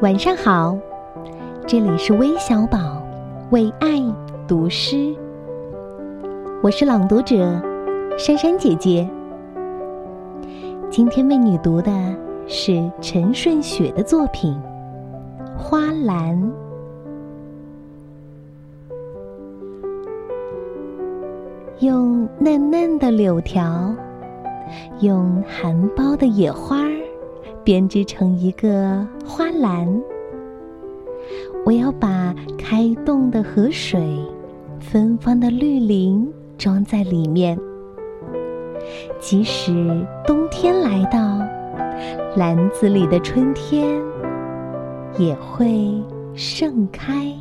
[0.00, 0.76] 晚上好，
[1.66, 3.00] 这里是微小宝
[3.50, 4.02] 为爱
[4.46, 5.14] 读诗，
[6.62, 7.58] 我是朗读者
[8.18, 9.08] 珊珊姐姐。
[10.90, 11.92] 今天为你读的
[12.46, 14.60] 是陈顺雪的作品
[15.58, 16.36] 《花篮》，
[21.78, 23.94] 用嫩嫩的柳条，
[25.00, 26.84] 用含苞的野花。
[27.64, 29.88] 编织成一个花篮，
[31.64, 34.20] 我要把开动的河水、
[34.78, 37.58] 芬芳的绿林装在里面。
[39.18, 39.72] 即使
[40.26, 41.40] 冬天来到，
[42.36, 43.98] 篮子里的春天
[45.16, 45.90] 也会
[46.34, 47.32] 盛开。